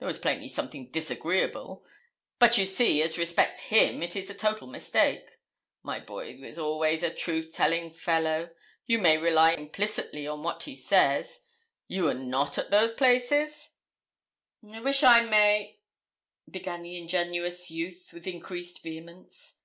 There 0.00 0.06
was 0.06 0.18
plainly 0.18 0.48
something 0.48 0.90
disagreeable; 0.90 1.82
but 2.38 2.58
you 2.58 2.66
see 2.66 3.00
as 3.00 3.16
respects 3.16 3.62
him 3.62 4.02
it 4.02 4.14
is 4.14 4.28
a 4.28 4.34
total 4.34 4.66
mistake. 4.66 5.26
My 5.82 5.98
boy 5.98 6.36
was 6.38 6.58
always 6.58 7.02
a 7.02 7.08
truth 7.08 7.54
telling 7.54 7.90
fellow 7.90 8.50
you 8.84 8.98
may 8.98 9.16
rely 9.16 9.54
implicitly 9.54 10.26
on 10.26 10.42
what 10.42 10.64
he 10.64 10.74
says. 10.74 11.40
You 11.88 12.02
were 12.02 12.12
not 12.12 12.58
at 12.58 12.70
those 12.70 12.92
places?' 12.92 13.72
'I 14.62 14.80
wish 14.80 15.02
I 15.02 15.22
may,' 15.22 15.78
began 16.50 16.82
the 16.82 16.98
ingenuous 16.98 17.70
youth, 17.70 18.10
with 18.12 18.26
increased 18.26 18.82
vehemence. 18.82 19.60